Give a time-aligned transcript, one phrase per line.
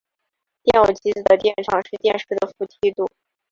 [0.63, 3.07] 电偶极子的电场是电势的负梯度。